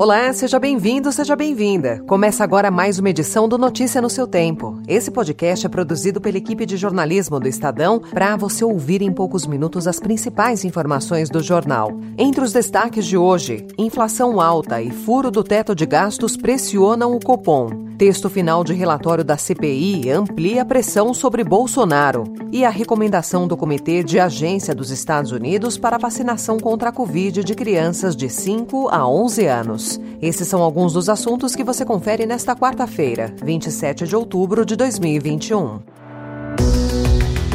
[0.00, 2.00] Olá, seja bem-vindo, seja bem-vinda.
[2.06, 4.80] Começa agora mais uma edição do Notícia no seu Tempo.
[4.86, 9.44] Esse podcast é produzido pela equipe de jornalismo do Estadão para você ouvir em poucos
[9.44, 11.98] minutos as principais informações do jornal.
[12.16, 17.18] Entre os destaques de hoje, inflação alta e furo do teto de gastos pressionam o
[17.18, 17.87] Copom.
[17.98, 22.32] Texto final de relatório da CPI amplia a pressão sobre Bolsonaro.
[22.52, 26.92] E a recomendação do Comitê de Agência dos Estados Unidos para a vacinação contra a
[26.92, 30.00] Covid de crianças de 5 a 11 anos.
[30.22, 35.80] Esses são alguns dos assuntos que você confere nesta quarta-feira, 27 de outubro de 2021.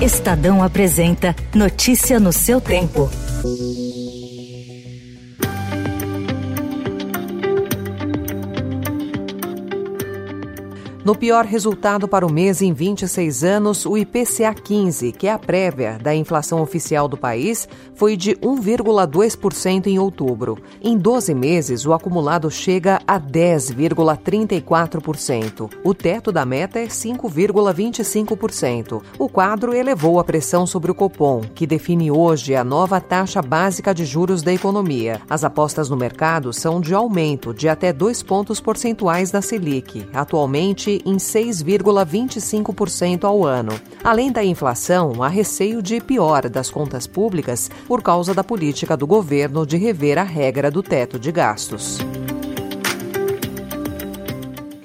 [0.02, 3.10] Estadão apresenta Notícia no seu tempo.
[11.06, 15.38] No pior resultado para o mês em 26 anos, o IPCA 15, que é a
[15.38, 20.58] prévia da inflação oficial do país, foi de 1,2% em outubro.
[20.82, 25.70] Em 12 meses, o acumulado chega a 10,34%.
[25.84, 29.02] O teto da meta é 5,25%.
[29.20, 33.94] O quadro elevou a pressão sobre o Copom, que define hoje a nova taxa básica
[33.94, 35.20] de juros da economia.
[35.30, 40.93] As apostas no mercado são de aumento de até 2 pontos percentuais da Selic, atualmente
[41.06, 43.72] em 6,25% ao ano.
[44.04, 49.08] Além da inflação, há receio de pior das contas públicas por causa da política do
[49.08, 52.00] governo de rever a regra do teto de gastos.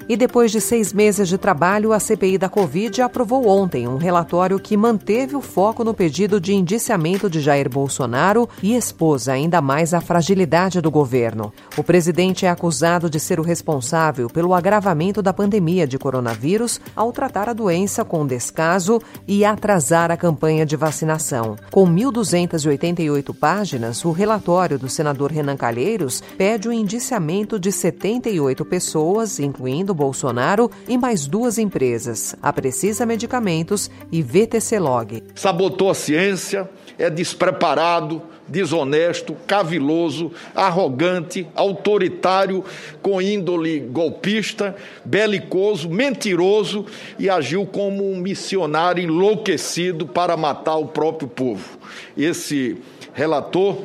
[0.09, 4.59] E depois de seis meses de trabalho, a CPI da Covid aprovou ontem um relatório
[4.59, 9.93] que manteve o foco no pedido de indiciamento de Jair Bolsonaro e expôs ainda mais
[9.93, 11.53] a fragilidade do governo.
[11.77, 17.13] O presidente é acusado de ser o responsável pelo agravamento da pandemia de coronavírus ao
[17.13, 21.55] tratar a doença com descaso e atrasar a campanha de vacinação.
[21.71, 29.39] Com 1.288 páginas, o relatório do senador Renan Calheiros pede o indiciamento de 78 pessoas,
[29.39, 35.25] incluindo Bolsonaro e mais duas empresas, a Precisa Medicamentos e VTC Log.
[35.35, 42.65] Sabotou a ciência, é despreparado, desonesto, caviloso, arrogante, autoritário,
[43.03, 46.87] com índole golpista, belicoso, mentiroso
[47.19, 51.79] e agiu como um missionário enlouquecido para matar o próprio povo.
[52.17, 52.79] Esse
[53.13, 53.77] relator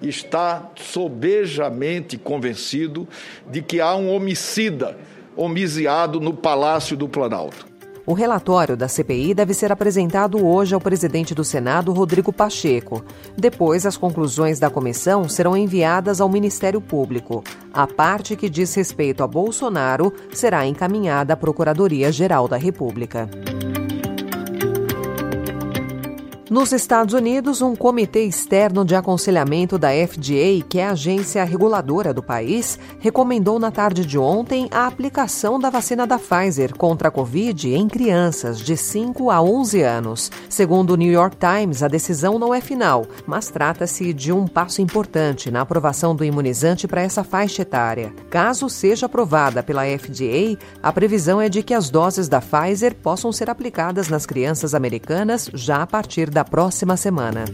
[0.00, 3.06] está sobejamente convencido
[3.50, 4.96] de que há um homicida
[5.36, 7.70] homiciado no Palácio do Planalto.
[8.06, 13.04] O relatório da CPI deve ser apresentado hoje ao presidente do Senado, Rodrigo Pacheco.
[13.36, 17.44] Depois, as conclusões da comissão serão enviadas ao Ministério Público.
[17.72, 23.30] A parte que diz respeito a Bolsonaro será encaminhada à Procuradoria-Geral da República.
[26.50, 32.12] Nos Estados Unidos, um comitê externo de aconselhamento da FDA, que é a agência reguladora
[32.12, 37.10] do país, recomendou na tarde de ontem a aplicação da vacina da Pfizer contra a
[37.12, 40.32] Covid em crianças de 5 a 11 anos.
[40.48, 44.82] Segundo o New York Times, a decisão não é final, mas trata-se de um passo
[44.82, 48.12] importante na aprovação do imunizante para essa faixa etária.
[48.28, 53.30] Caso seja aprovada pela FDA, a previsão é de que as doses da Pfizer possam
[53.30, 57.44] ser aplicadas nas crianças americanas já a partir da da próxima semana.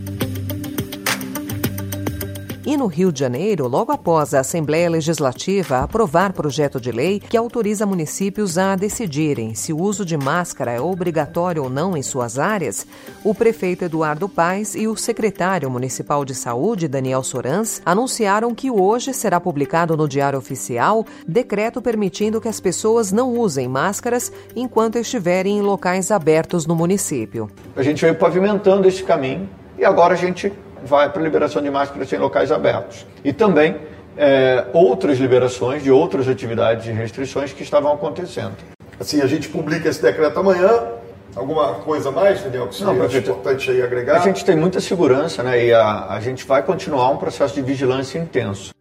[2.67, 7.37] E no Rio de Janeiro, logo após a Assembleia Legislativa aprovar projeto de lei que
[7.37, 12.41] autoriza municípios a decidirem se o uso de máscara é obrigatório ou não em suas
[12.41, 12.85] áreas,
[13.23, 19.15] o prefeito Eduardo Paes e o secretário municipal de saúde, Daniel Sorans, anunciaram que hoje
[19.15, 25.59] será publicado no Diário Oficial decreto permitindo que as pessoas não usem máscaras enquanto estiverem
[25.59, 27.49] em locais abertos no município.
[27.77, 30.53] A gente veio pavimentando esse caminho e agora a gente
[30.87, 33.05] vai para a liberação de máscaras em locais abertos.
[33.23, 33.77] E também
[34.17, 38.55] é, outras liberações de outras atividades e restrições que estavam acontecendo.
[38.99, 40.93] Assim, a gente publica esse decreto amanhã.
[41.35, 44.17] Alguma coisa mais, Daniel, que seria Não, importante aí agregar?
[44.17, 45.67] A gente tem muita segurança, né?
[45.67, 48.76] E a, a gente vai continuar um processo de vigilância intenso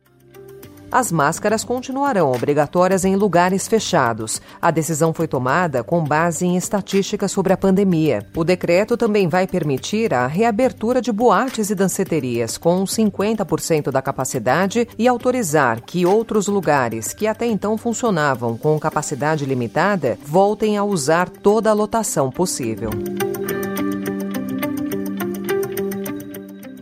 [0.95, 4.42] as máscaras continuarão obrigatórias em lugares fechados.
[4.62, 8.25] A decisão foi tomada com base em estatísticas sobre a pandemia.
[8.33, 14.88] O decreto também vai permitir a reabertura de boates e danceterias com 50% da capacidade
[14.97, 21.27] e autorizar que outros lugares que até então funcionavam com capacidade limitada voltem a usar
[21.27, 22.91] toda a lotação possível.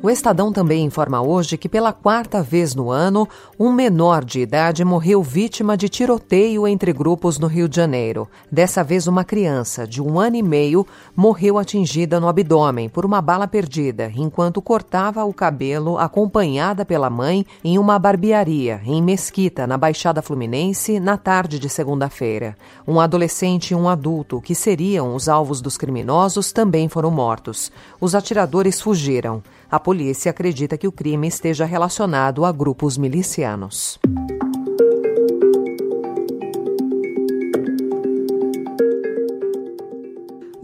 [0.05, 3.25] O Estadão também informa hoje que, pela quarta vez no ano,
[3.57, 8.27] um menor de idade morreu vítima de tiroteio entre grupos no Rio de Janeiro.
[8.51, 10.85] Dessa vez, uma criança de um ano e meio
[11.15, 17.45] morreu atingida no abdômen por uma bala perdida, enquanto cortava o cabelo, acompanhada pela mãe,
[17.63, 22.57] em uma barbearia, em Mesquita, na Baixada Fluminense, na tarde de segunda-feira.
[22.85, 27.71] Um adolescente e um adulto, que seriam os alvos dos criminosos, também foram mortos.
[28.01, 29.41] Os atiradores fugiram.
[29.73, 33.99] A polícia acredita que o crime esteja relacionado a grupos milicianos.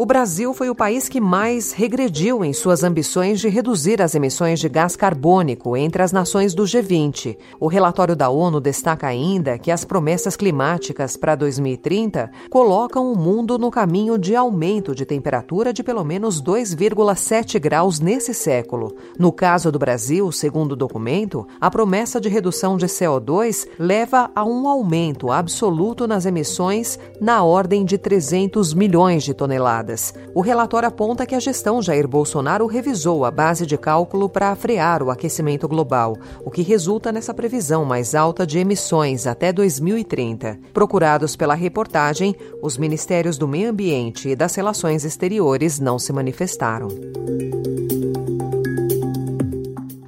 [0.02, 4.58] O Brasil foi o país que mais regrediu em suas ambições de reduzir as emissões
[4.58, 7.38] de gás carbônico entre as nações do G20.
[7.60, 13.58] O relatório da ONU destaca ainda que as promessas climáticas para 2030 colocam o mundo
[13.58, 18.96] no caminho de aumento de temperatura de pelo menos 2,7 graus nesse século.
[19.20, 24.46] No caso do Brasil, segundo o documento, a promessa de redução de CO2 leva a
[24.46, 29.89] um aumento absoluto nas emissões na ordem de 300 milhões de toneladas.
[30.34, 35.02] O relatório aponta que a gestão Jair Bolsonaro revisou a base de cálculo para frear
[35.02, 40.60] o aquecimento global, o que resulta nessa previsão mais alta de emissões até 2030.
[40.74, 46.88] Procurados pela reportagem, os ministérios do Meio Ambiente e das Relações Exteriores não se manifestaram.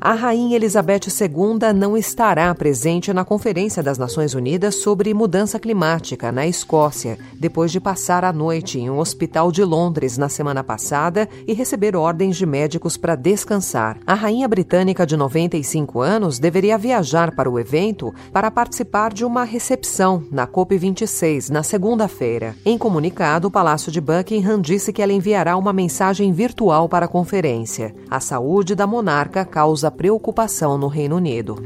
[0.04, 6.32] A Rainha Elizabeth II não estará presente na Conferência das Nações Unidas sobre Mudança Climática,
[6.32, 11.30] na Escócia, depois de passar a noite em um hospital de Londres na semana passada
[11.48, 14.00] e receber ordens de médicos para descansar.
[14.08, 19.44] A Rainha Britânica, de 95 anos, deveria viajar para o evento para participar de uma
[19.44, 22.56] recepção na COP26, na segunda-feira.
[22.66, 27.10] Em comunicado, o Palácio de Buckingham disse que ela enviará uma mensagem virtual para a
[27.10, 27.94] conferência.
[28.10, 31.64] A saúde da monarca causa preocupação no Reino Unido.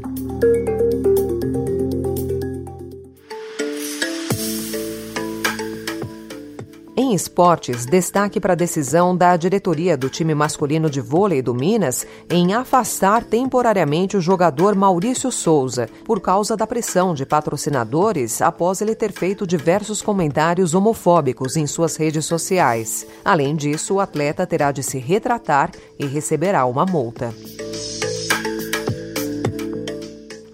[6.98, 12.06] Em esportes, destaque para a decisão da diretoria do time masculino de vôlei do Minas
[12.28, 18.94] em afastar temporariamente o jogador Maurício Souza por causa da pressão de patrocinadores após ele
[18.94, 23.06] ter feito diversos comentários homofóbicos em suas redes sociais.
[23.22, 27.32] Além disso, o atleta terá de se retratar e receberá uma multa.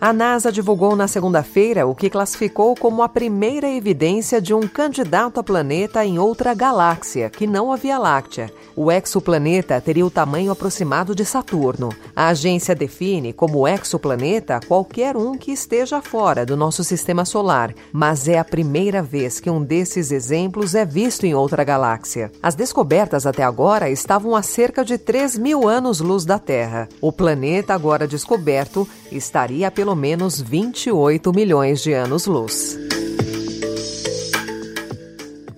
[0.02, 5.38] A NASA divulgou na segunda-feira o que classificou como a primeira evidência de um candidato
[5.38, 8.52] a planeta em outra galáxia, que não a Via Láctea.
[8.74, 11.90] O exoplaneta teria o tamanho aproximado de Saturno.
[12.16, 18.26] A agência define como exoplaneta qualquer um que esteja fora do nosso sistema solar, mas
[18.26, 22.32] é a primeira vez que um desses exemplos é visto em outra galáxia.
[22.42, 26.88] As descobertas até agora estavam a cerca de 3 mil anos-luz da Terra.
[27.00, 32.78] O planeta, agora descoberto, estaria pelo pelo menos 28 milhões de anos-luz.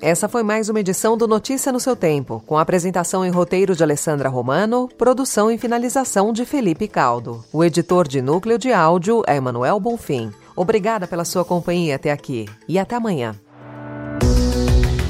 [0.01, 3.83] Essa foi mais uma edição do Notícia no seu Tempo, com apresentação em roteiro de
[3.83, 7.45] Alessandra Romano, produção e finalização de Felipe Caldo.
[7.53, 10.33] O editor de núcleo de áudio é Emanuel Bonfim.
[10.57, 13.35] Obrigada pela sua companhia até aqui e até amanhã.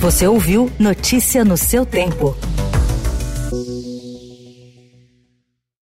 [0.00, 2.36] Você ouviu Notícia no seu Tempo.